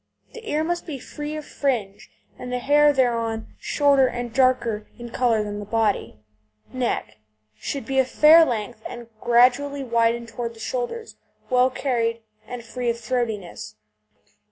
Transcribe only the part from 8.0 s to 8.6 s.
a fair